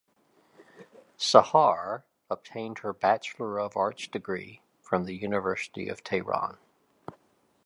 Sahar 1.19 2.05
obtained 2.31 2.79
her 2.79 2.91
Bachelor 2.91 3.59
of 3.59 3.77
Arts 3.77 4.07
degree 4.07 4.63
from 4.81 5.05
the 5.05 5.13
University 5.15 5.89
of 5.89 6.03
Tehran. 6.03 6.57